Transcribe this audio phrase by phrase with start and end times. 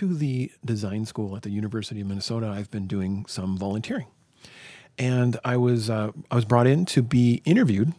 [0.00, 4.06] to the design school at the University of Minnesota, I've been doing some volunteering,
[4.96, 7.92] and I was uh, I was brought in to be interviewed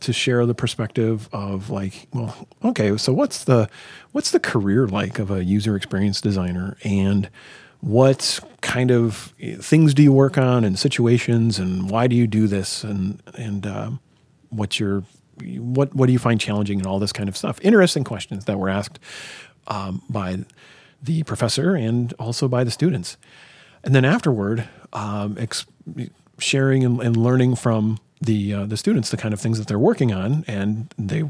[0.00, 3.70] to share the perspective of like, well, okay, so what's the
[4.12, 7.30] what's the career like of a user experience designer, and
[7.80, 12.46] what kind of things do you work on and situations, and why do you do
[12.46, 14.00] this, and and um,
[14.50, 15.02] what's your
[15.40, 17.58] what what do you find challenging and all this kind of stuff?
[17.62, 18.98] Interesting questions that were asked
[19.66, 20.44] um, by
[21.02, 23.16] the professor and also by the students.
[23.84, 25.66] And then afterward, um, ex-
[26.38, 29.78] sharing and, and, learning from the uh, the students the kind of things that they're
[29.78, 31.24] working on, and they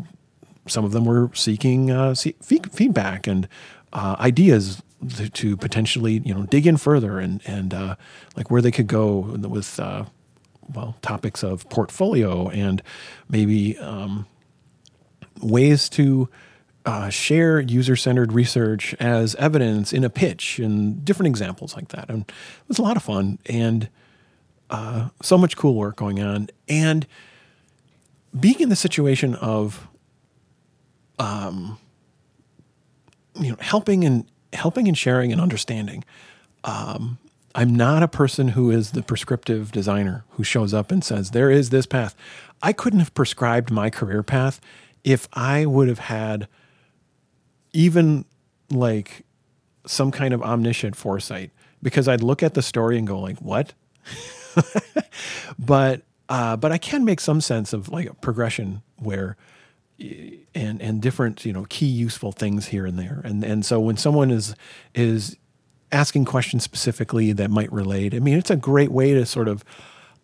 [0.66, 3.48] some of them were seeking uh, see, feedback and
[3.92, 4.82] uh, ideas
[5.32, 7.96] to, potentially you know dig in further and and uh,
[8.36, 10.04] like where they could go with uh,
[10.74, 12.82] well topics of portfolio and
[13.28, 14.26] maybe um,
[15.42, 16.28] ways to
[16.88, 22.08] uh, share user centered research as evidence in a pitch and different examples like that.
[22.08, 23.90] And it was a lot of fun and
[24.70, 26.48] uh, so much cool work going on.
[26.66, 27.06] And
[28.40, 29.86] being in the situation of,
[31.18, 31.78] um,
[33.34, 36.04] you know, helping and helping and sharing and understanding.
[36.64, 37.18] Um,
[37.54, 41.50] I'm not a person who is the prescriptive designer who shows up and says, there
[41.50, 42.14] is this path.
[42.62, 44.58] I couldn't have prescribed my career path
[45.04, 46.48] if I would have had
[47.72, 48.24] even
[48.70, 49.24] like
[49.86, 51.50] some kind of omniscient foresight
[51.82, 53.72] because I'd look at the story and go like, what?
[55.58, 59.36] but uh, but I can make some sense of like a progression where
[60.54, 63.96] and and different you know key useful things here and there and and so when
[63.96, 64.54] someone is
[64.94, 65.36] is
[65.90, 69.64] asking questions specifically that might relate I mean it's a great way to sort of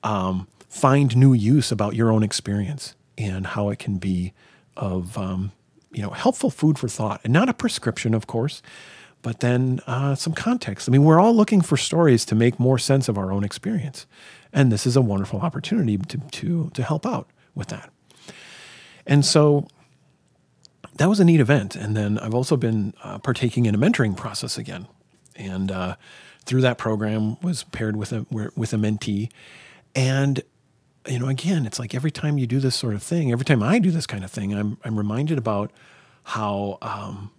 [0.04, 4.32] um, find new use about your own experience and how it can be
[4.76, 5.50] of um,
[5.94, 8.62] you know, helpful food for thought, and not a prescription, of course,
[9.22, 10.88] but then uh, some context.
[10.88, 14.06] I mean, we're all looking for stories to make more sense of our own experience,
[14.52, 17.90] and this is a wonderful opportunity to to to help out with that.
[19.06, 19.66] And so
[20.96, 21.76] that was a neat event.
[21.76, 24.86] And then I've also been uh, partaking in a mentoring process again,
[25.36, 25.96] and uh,
[26.44, 29.30] through that program was paired with a with a mentee,
[29.94, 30.42] and
[31.06, 33.62] you know, again, it's like every time you do this sort of thing, every time
[33.62, 35.70] I do this kind of thing, I'm I'm reminded about
[36.24, 37.30] how um,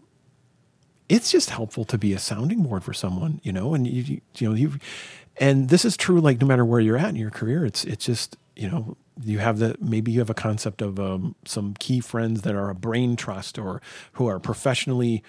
[1.10, 4.50] it's just helpful to be a sounding board for someone, you know, and you you
[4.50, 4.74] know you,
[5.38, 7.66] and this is true like no matter where you're at in your career.
[7.66, 11.36] It's it's just you know you have the maybe you have a concept of um,
[11.46, 13.82] some key friends that are a brain trust or
[14.14, 15.24] who are professionally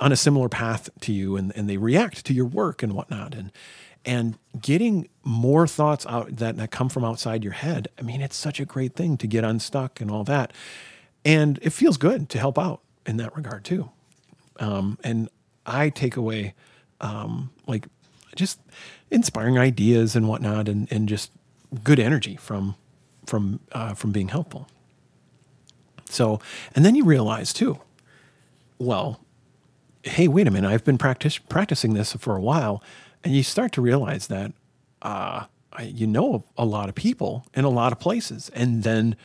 [0.00, 3.34] on a similar path to you and, and they react to your work and whatnot
[3.34, 3.52] and
[4.04, 7.88] and getting more thoughts out that, that come from outside your head.
[7.98, 10.52] I mean, it's such a great thing to get unstuck and all that.
[11.24, 13.90] And it feels good to help out in that regard too.
[14.58, 15.28] Um, and
[15.64, 16.54] I take away
[17.00, 17.86] um, like
[18.34, 18.60] just
[19.10, 21.30] inspiring ideas and whatnot, and, and just
[21.84, 22.74] good energy from
[23.26, 24.68] from uh, from being helpful.
[26.08, 26.40] So,
[26.74, 27.78] and then you realize too,
[28.78, 29.20] well,
[30.02, 32.82] hey, wait a minute, I've been practice, practicing this for a while
[33.24, 34.52] and you start to realize that
[35.02, 35.46] uh,
[35.82, 39.16] you know a lot of people in a lot of places, and then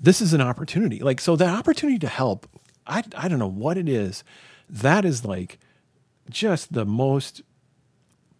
[0.00, 1.00] this is an opportunity.
[1.00, 2.46] Like so, that opportunity to help.
[2.86, 4.24] I I don't know what it is.
[4.68, 5.58] That is like
[6.30, 7.42] just the most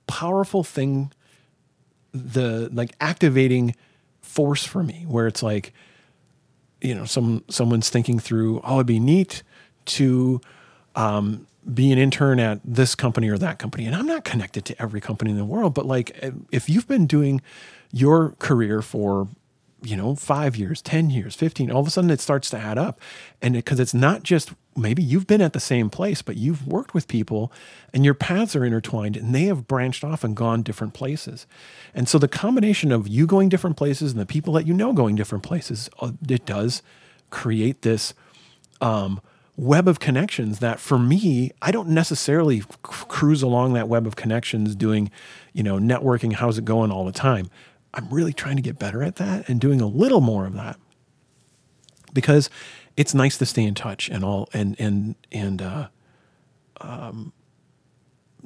[0.07, 1.13] powerful thing.
[2.13, 3.75] The like activating
[4.23, 5.73] force for me, where it's like,
[6.81, 8.61] you know, some someone's thinking through.
[8.65, 9.43] Oh, it'd be neat
[9.87, 10.41] to
[10.97, 13.87] um, be an intern at this company or that company.
[13.87, 16.19] And I'm not connected to every company in the world, but like
[16.51, 17.41] if you've been doing
[17.93, 19.29] your career for,
[19.83, 22.79] you know, five years, 10 years, 15, all of a sudden it starts to add
[22.79, 23.01] up.
[23.43, 26.67] And because it, it's not just maybe you've been at the same place, but you've
[26.67, 27.53] worked with people
[27.93, 31.47] and your paths are intertwined and they have branched off and gone different places.
[31.95, 34.93] And so the combination of you going different places and the people that you know
[34.93, 36.83] going different places, uh, it does
[37.31, 38.15] create this
[38.81, 39.21] um,
[39.59, 44.77] web of connections that for me i don't necessarily cruise along that web of connections
[44.77, 45.11] doing
[45.53, 47.51] you know networking how's it going all the time.
[47.95, 50.79] I'm really trying to get better at that and doing a little more of that
[52.13, 52.51] because
[52.97, 55.89] it's nice to stay in touch and all and and and uh,
[56.81, 57.33] um,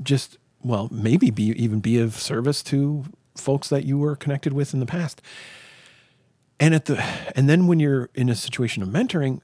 [0.03, 3.05] just well maybe be even be of service to
[3.37, 5.21] folks that you were connected with in the past.
[6.61, 7.03] And at the
[7.35, 9.41] and then when you're in a situation of mentoring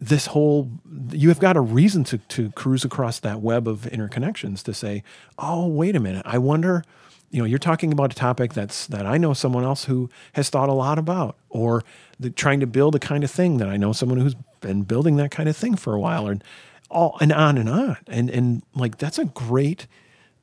[0.00, 0.70] this whole
[1.10, 5.02] you have got a reason to to cruise across that web of interconnections to say,
[5.38, 6.84] oh, wait a minute, I wonder.
[7.30, 10.48] You know, you're talking about a topic that's that I know someone else who has
[10.48, 11.82] thought a lot about, or
[12.20, 15.16] the, trying to build a kind of thing that I know someone who's been building
[15.16, 16.42] that kind of thing for a while, and
[16.88, 17.96] all and on and on.
[18.06, 19.86] And and like that's a great,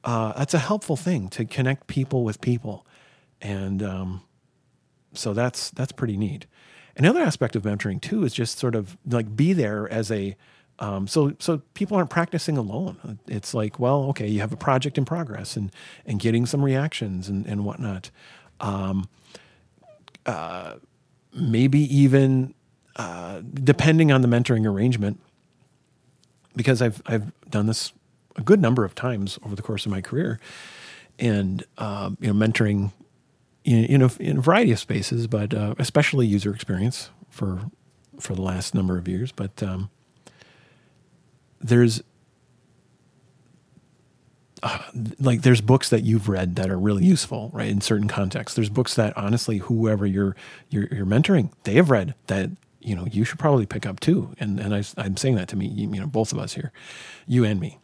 [0.03, 2.85] uh, that's a helpful thing to connect people with people,
[3.41, 4.21] and um,
[5.13, 6.47] so that's that's pretty neat.
[6.95, 10.35] Another aspect of mentoring too is just sort of like be there as a
[10.79, 13.19] um, so so people aren't practicing alone.
[13.27, 15.71] It's like, well, okay, you have a project in progress and
[16.05, 18.09] and getting some reactions and and whatnot.
[18.59, 19.07] Um,
[20.25, 20.75] uh,
[21.33, 22.53] maybe even
[22.95, 25.19] uh, depending on the mentoring arrangement,
[26.55, 27.93] because I've I've done this
[28.35, 30.39] a good number of times over the course of my career,
[31.19, 32.91] and um, you know, mentoring
[33.63, 37.71] in in a, in a variety of spaces, but uh, especially user experience for
[38.19, 39.31] for the last number of years.
[39.31, 39.89] But um,
[41.59, 42.01] there's
[44.63, 44.79] uh,
[45.19, 47.67] like there's books that you've read that are really useful, right?
[47.67, 50.35] In certain contexts, there's books that honestly, whoever you're
[50.69, 52.49] you're, you're mentoring, they have read that
[52.79, 54.33] you know you should probably pick up too.
[54.39, 56.71] And and I, am saying that to me, you know, both of us here,
[57.27, 57.79] you and me,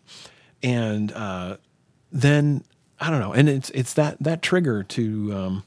[0.63, 1.57] and uh,
[2.11, 2.63] then
[2.99, 5.63] I don't know, and it's it's that that trigger to um,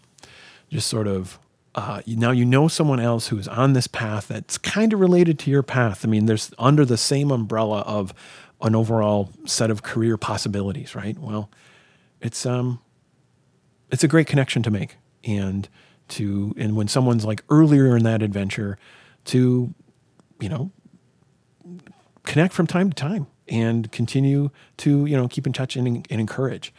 [0.73, 1.39] just sort of
[1.75, 5.39] uh, now you know someone else who is on this path that's kind of related
[5.41, 6.05] to your path.
[6.05, 8.13] I mean, there's under the same umbrella of
[8.61, 11.19] an overall set of career possibilities, right?
[11.19, 11.51] Well,
[12.21, 12.81] it's um,
[13.91, 15.69] it's a great connection to make, and
[16.09, 18.79] to and when someone's like earlier in that adventure,
[19.27, 19.75] to
[20.41, 20.71] you know
[22.23, 26.21] connect from time to time and continue to you know keep in touch and, and
[26.21, 26.73] encourage.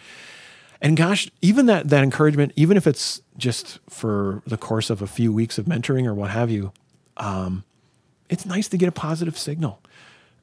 [0.83, 5.07] And gosh, even that that encouragement, even if it's just for the course of a
[5.07, 6.73] few weeks of mentoring or what have you,
[7.15, 7.63] um,
[8.29, 9.81] it's nice to get a positive signal.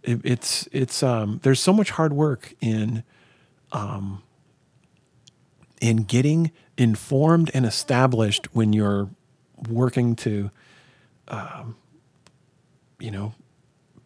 [0.02, 3.04] It, it's it's um, there's so much hard work in
[3.70, 4.22] um,
[5.78, 9.10] in getting informed and established when you're
[9.68, 10.50] working to
[11.28, 11.76] um,
[12.98, 13.34] you know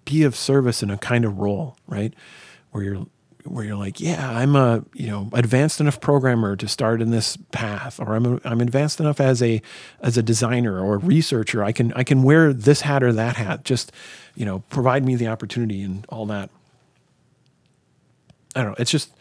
[0.05, 2.13] be of service in a kind of role right?
[2.73, 3.07] Where you're
[3.45, 7.37] where you're like, yeah, I'm a you know advanced enough programmer to start in this
[7.53, 9.61] path, or I'm a, I'm advanced enough as a
[10.01, 11.63] as a designer or a researcher.
[11.63, 13.65] I can I can wear this hat or that hat.
[13.65, 13.93] Just
[14.35, 16.51] you know, provide me the opportunity and all that.
[18.57, 18.77] I don't know.
[18.79, 19.13] It's just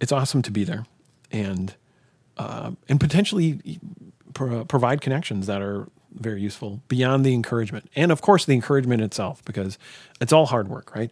[0.00, 0.86] it's awesome to be there,
[1.30, 1.74] and
[2.38, 3.78] uh, and potentially
[4.34, 9.02] pro- provide connections that are very useful beyond the encouragement, and of course the encouragement
[9.02, 9.78] itself, because
[10.20, 11.10] it's all hard work, right?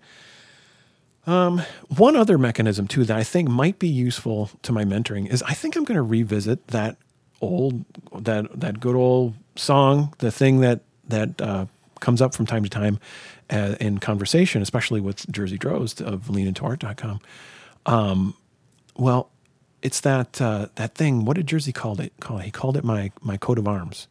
[1.26, 5.43] Um, one other mechanism too that I think might be useful to my mentoring is
[5.43, 6.97] I think I'm going to revisit that
[7.41, 11.67] old that that good old song, the thing that that uh,
[12.00, 12.99] comes up from time to time
[13.50, 17.21] uh, in conversation, especially with Jerzy Drozd of leanintoart.com.
[17.87, 18.35] Um,
[18.97, 19.31] well,
[19.82, 21.25] it's that uh, that thing.
[21.25, 22.12] What did Jerzy called it?
[22.20, 22.44] Call it?
[22.44, 24.09] He called it my my coat of arms.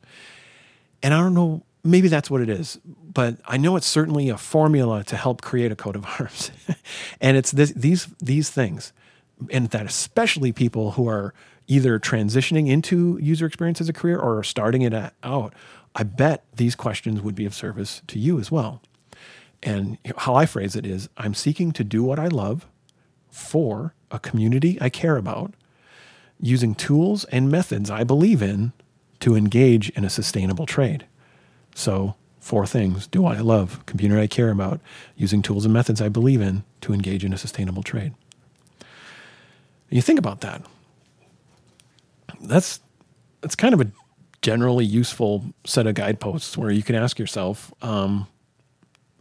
[1.02, 4.38] And I don't know maybe that's what it is, but I know it's certainly a
[4.38, 6.52] formula to help create a coat of arms.
[7.22, 8.94] and it's this, these these things,
[9.52, 11.34] and that especially people who are
[11.68, 14.94] either transitioning into user experience as a career or are starting it
[15.24, 15.54] out.
[15.96, 18.82] I bet these questions would be of service to you as well.
[19.62, 22.68] And how I phrase it is I'm seeking to do what I love
[23.30, 25.54] for a community I care about,
[26.40, 28.74] using tools and methods I believe in
[29.22, 31.06] to engage in a sustainable trade.
[31.76, 34.82] So, four things do I love, computer I care about,
[35.16, 38.14] using tools and methods I believe in to engage in a sustainable trade.
[39.90, 40.62] You think about that.
[42.42, 42.80] That's
[43.42, 43.92] that's kind of a
[44.42, 48.28] generally useful set of guideposts where you can ask yourself, um,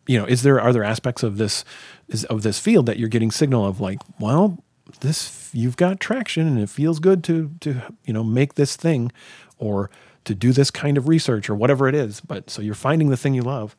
[0.06, 1.64] you know, is there are there aspects of this
[2.08, 4.62] is of this field that you're getting signal of like, well,
[5.00, 9.12] this you've got traction and it feels good to to you know make this thing,
[9.58, 9.90] or
[10.24, 12.20] to do this kind of research or whatever it is.
[12.20, 13.76] But so you're finding the thing you love.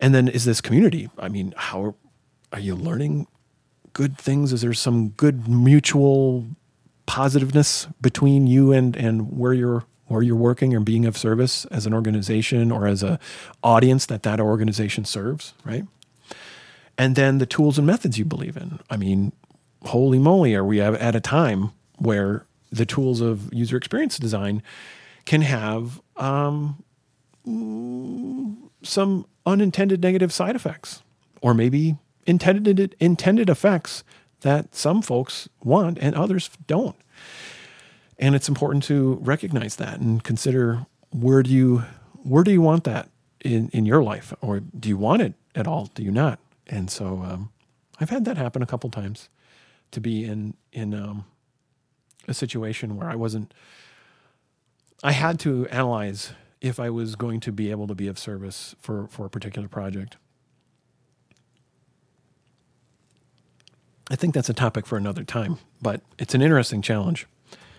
[0.00, 1.08] And then is this community?
[1.18, 1.94] I mean, how
[2.52, 3.26] are you learning
[3.92, 4.52] good things?
[4.52, 6.46] Is there some good mutual
[7.06, 11.86] positiveness between you and and where you're where you're working or being of service as
[11.86, 13.18] an organization or as a
[13.62, 15.84] audience that that organization serves, right?
[16.98, 18.78] And then the tools and methods you believe in.
[18.90, 19.32] I mean,
[19.86, 24.62] holy moly, are we at a time where the tools of user experience design
[25.24, 26.82] can have um,
[28.82, 31.02] some unintended negative side effects,
[31.40, 34.04] or maybe intended intended effects
[34.40, 36.96] that some folks want and others don't.
[38.18, 41.84] And it's important to recognize that and consider where do you
[42.22, 43.08] where do you want that
[43.44, 45.90] in, in your life, or do you want it at all?
[45.94, 46.38] Do you not?
[46.68, 47.50] And so um,
[48.00, 49.28] I've had that happen a couple times
[49.90, 51.24] to be in in um,
[52.28, 53.52] a situation where I wasn't
[55.02, 58.76] I had to analyze if I was going to be able to be of service
[58.80, 60.16] for, for a particular project.
[64.10, 67.26] I think that's a topic for another time, but it's an interesting challenge.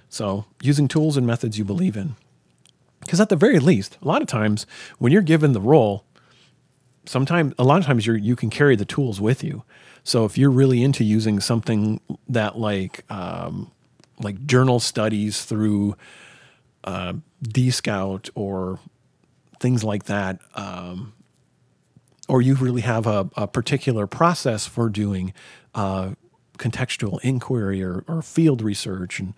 [0.10, 2.16] So, using tools and methods you believe in.
[3.00, 4.66] Because at the very least, a lot of times
[4.98, 6.06] when you're given the role,
[7.06, 9.64] sometimes a lot of times you you can carry the tools with you.
[10.04, 13.72] So if you're really into using something that like um,
[14.20, 15.96] like journal studies through
[16.84, 17.14] uh,
[17.44, 18.80] DScout or
[19.60, 21.14] things like that, um,
[22.28, 25.34] or you really have a, a, particular process for doing
[25.76, 26.12] uh,
[26.58, 29.34] contextual inquiry or, or, field research and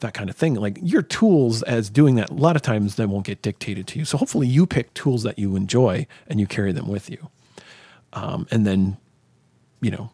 [0.00, 0.54] that kind of thing.
[0.54, 3.98] Like your tools as doing that, a lot of times they won't get dictated to
[3.98, 4.04] you.
[4.04, 7.30] So hopefully you pick tools that you enjoy and you carry them with you.
[8.12, 8.96] Um, and then,
[9.80, 10.10] you know,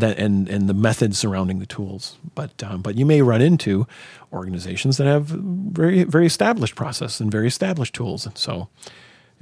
[0.00, 2.18] that and and the methods surrounding the tools.
[2.34, 3.86] But um, but you may run into
[4.32, 8.26] organizations that have very very established process and very established tools.
[8.26, 8.68] And so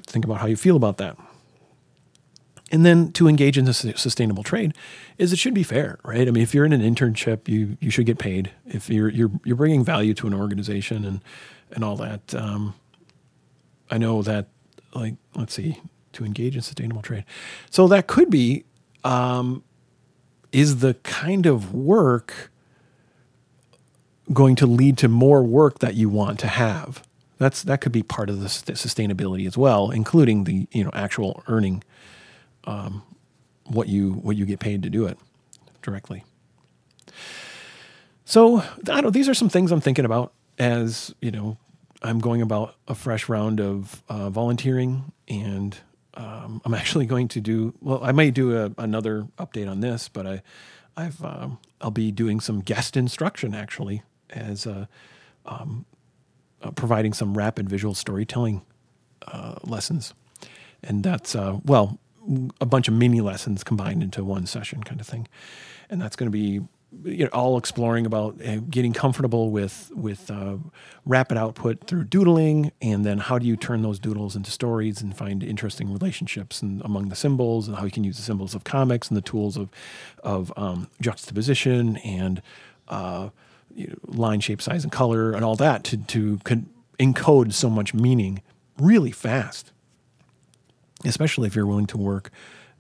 [0.07, 1.17] think about how you feel about that.
[2.73, 4.75] And then to engage in the sustainable trade
[5.19, 6.27] is it should be fair, right?
[6.27, 8.51] I mean, if you're in an internship, you you should get paid.
[8.67, 11.21] If you're you're you're bringing value to an organization and
[11.71, 12.35] and all that.
[12.35, 12.75] Um,
[13.91, 14.49] I know that
[14.95, 15.81] like let's see
[16.15, 17.25] to engage in sustainable trade.
[17.71, 18.65] So that could be
[19.05, 19.63] um,
[20.55, 22.51] is the kind of work
[24.33, 27.03] going to lead to more work that you want to have?
[27.39, 31.43] That's that could be part of the sustainability as well, including the you know actual
[31.49, 31.83] earning
[32.65, 33.03] um,
[33.65, 35.19] what you what you get paid to do it
[35.83, 36.25] directly.
[38.25, 39.13] So I don't.
[39.13, 41.59] These are some things I'm thinking about as you know
[42.01, 45.77] I'm going about a fresh round of uh, volunteering and
[46.17, 48.03] um, I'm actually going to do well.
[48.03, 50.43] I may do a, another update on this, but I,
[50.97, 54.89] I've um, I'll be doing some guest instruction actually as a,
[55.47, 55.85] um,
[56.63, 58.63] uh, providing some rapid visual storytelling
[59.27, 60.15] uh, lessons,
[60.83, 61.99] and that's uh, well
[62.61, 65.29] a bunch of mini lessons combined into one session kind of thing,
[65.91, 66.63] and that's going to be
[67.05, 70.57] you know, all exploring about uh, getting comfortable with with uh,
[71.05, 75.17] rapid output through doodling, and then how do you turn those doodles into stories and
[75.17, 78.65] find interesting relationships and among the symbols, and how you can use the symbols of
[78.65, 79.69] comics and the tools of
[80.23, 82.43] of um, juxtaposition and
[82.89, 83.31] uh,
[83.75, 87.69] you know, line, shape, size, and color, and all that to to con- encode so
[87.69, 88.43] much meaning
[88.79, 89.73] really fast,
[91.05, 92.31] especially if you're willing to work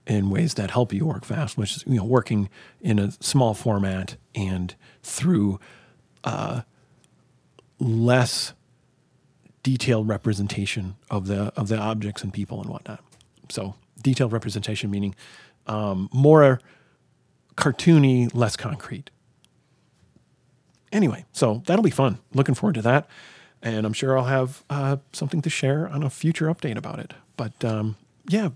[0.06, 2.48] in ways that help you work fast, which is you know working
[2.80, 5.58] in a small format and through
[6.24, 6.62] uh,
[7.78, 8.52] less
[9.62, 13.02] detailed representation of the of the objects and people and whatnot.
[13.48, 15.14] So detailed representation meaning
[15.66, 16.60] um, more
[17.56, 19.10] cartoony, less concrete.
[20.92, 22.18] Anyway, so that'll be fun.
[22.34, 23.08] Looking forward to that,
[23.62, 27.14] and I'm sure I'll have uh, something to share on a future update about it.
[27.36, 27.96] But um,
[28.28, 28.50] yeah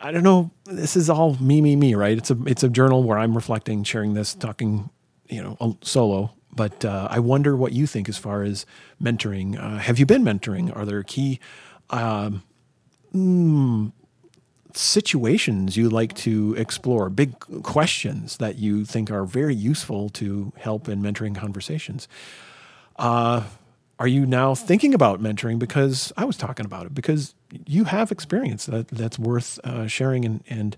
[0.00, 0.50] I don't know.
[0.64, 2.16] This is all me, me, me, right?
[2.16, 4.90] It's a it's a journal where I'm reflecting, sharing this, talking,
[5.28, 6.32] you know, solo.
[6.54, 8.64] But uh, I wonder what you think as far as
[9.02, 9.60] mentoring.
[9.60, 10.74] Uh, have you been mentoring?
[10.74, 11.38] Are there key
[11.90, 12.42] um,
[13.14, 13.92] mm,
[14.72, 17.10] situations you like to explore?
[17.10, 22.08] Big questions that you think are very useful to help in mentoring conversations.
[22.96, 23.44] Uh,
[23.98, 27.34] are you now thinking about mentoring because I was talking about it because
[27.66, 30.76] you have experience that that's worth uh, sharing and, and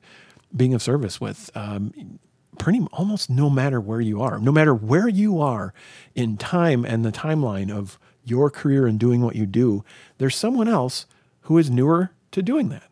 [0.57, 1.51] being of service with.
[1.55, 2.19] Um,
[2.59, 5.73] pretty almost no matter where you are, no matter where you are
[6.17, 9.85] in time and the timeline of your career and doing what you do,
[10.19, 11.07] there's someone else
[11.43, 12.91] who is newer to doing that.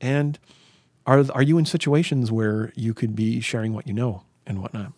[0.00, 0.38] And
[1.06, 4.92] are are you in situations where you could be sharing what you know and whatnot?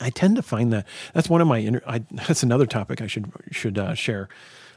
[0.00, 3.06] I tend to find that that's one of my inter- I, that's another topic I
[3.06, 4.28] should should uh, share.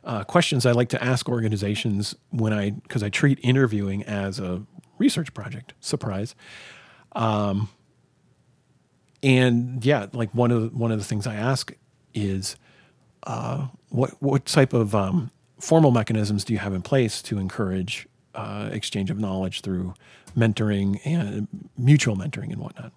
[0.04, 4.64] Uh, questions I like to ask organizations when I because I treat interviewing as a
[4.98, 5.74] research project.
[5.80, 6.36] Surprise.
[7.14, 7.70] Um,
[9.24, 11.74] and yeah, like one of the, one of the things I ask
[12.14, 12.56] is
[13.24, 18.08] uh, what what type of um, formal mechanisms do you have in place to encourage
[18.36, 19.94] uh, exchange of knowledge through
[20.38, 21.48] mentoring and
[21.78, 22.92] mutual mentoring and whatnot.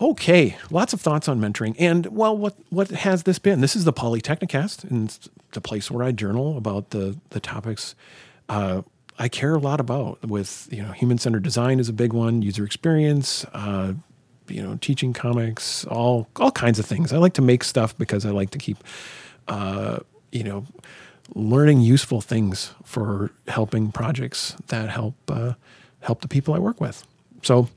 [0.00, 1.76] Okay, lots of thoughts on mentoring.
[1.78, 3.60] And well, what what has this been?
[3.60, 7.94] This is the Polytechnicast, and it's the place where I journal about the the topics
[8.48, 8.82] uh,
[9.18, 10.24] I care a lot about.
[10.26, 13.92] With you know, human centered design is a big one, user experience, uh,
[14.48, 17.12] you know, teaching comics, all all kinds of things.
[17.12, 18.78] I like to make stuff because I like to keep,
[19.46, 20.00] uh,
[20.32, 20.64] you know,
[21.34, 25.52] learning useful things for helping projects that help uh,
[26.00, 27.06] help the people I work with.
[27.42, 27.68] So.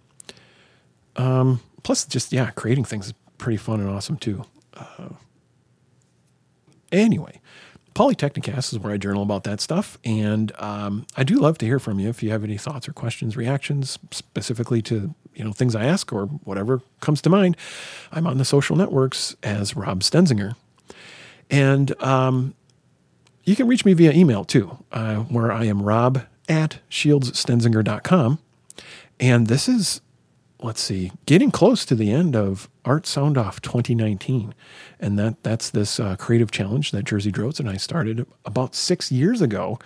[1.18, 4.44] Um, plus, just yeah, creating things is pretty fun and awesome too.
[4.74, 5.10] Uh,
[6.92, 7.40] anyway,
[7.94, 9.98] Polytechnicast is where I journal about that stuff.
[10.04, 12.94] And um, I do love to hear from you if you have any thoughts or
[12.94, 17.56] questions, reactions, specifically to you know things I ask or whatever comes to mind.
[18.12, 20.56] I'm on the social networks as Rob Stenzinger.
[21.52, 22.56] And um,
[23.44, 28.40] you can reach me via email too, uh, where I am rob at shieldsstenzinger.com.
[29.20, 30.02] And this is,
[30.62, 34.54] let's see, getting close to the end of Art Sound Off 2019.
[35.00, 39.12] And that that's this uh, creative challenge that Jerzy Drozd and I started about six
[39.12, 39.80] years ago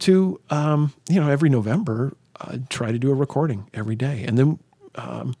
[0.00, 4.24] to, um, you know, every November, uh, try to do a recording every day.
[4.26, 4.58] And then
[4.96, 5.34] um,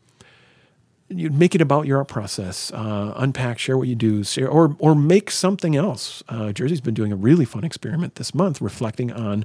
[1.08, 4.76] you make it about your art process, uh, unpack, share what you do, share, or
[4.78, 6.22] or make something else.
[6.28, 9.44] Uh, Jerzy's been doing a really fun experiment this month, reflecting on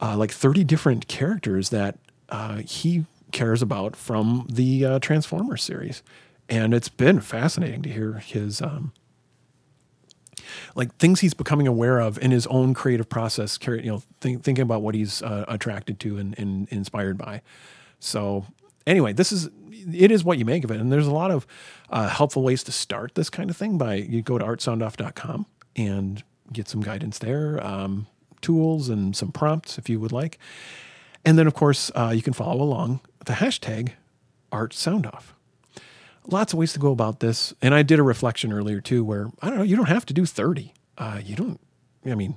[0.00, 1.98] uh, like 30 different characters that
[2.30, 3.04] uh, he
[3.34, 6.02] cares about from the uh, Transformers series,
[6.48, 8.62] and it's been fascinating to hear his.
[8.62, 8.92] Um,
[10.74, 14.62] like things he's becoming aware of in his own creative process, you know, think, thinking
[14.62, 17.40] about what he's uh, attracted to and, and inspired by.
[17.98, 18.46] So
[18.86, 20.80] anyway, this is it is what you make of it.
[20.80, 21.46] And there's a lot of
[21.90, 26.22] uh, helpful ways to start this kind of thing by you go to artsoundoff.com and
[26.52, 28.06] get some guidance there, um,
[28.40, 30.38] tools and some prompts if you would like.
[31.24, 33.92] And then, of course, uh, you can follow along the hashtag
[34.52, 35.32] artsoundoff.
[36.26, 37.52] Lots of ways to go about this.
[37.60, 40.14] And I did a reflection earlier too, where I don't know, you don't have to
[40.14, 40.72] do 30.
[40.96, 41.60] Uh, you don't,
[42.06, 42.36] I mean,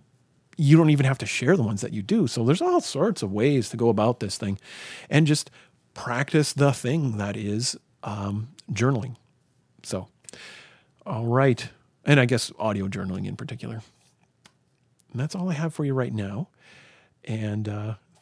[0.57, 2.27] you don't even have to share the ones that you do.
[2.27, 4.57] So there's all sorts of ways to go about this thing
[5.09, 5.51] and just
[5.93, 9.15] practice the thing that is um, journaling.
[9.83, 10.07] So,
[11.05, 11.69] all right.
[12.03, 13.81] And I guess audio journaling in particular.
[15.11, 16.49] And that's all I have for you right now.
[17.23, 17.93] And uh,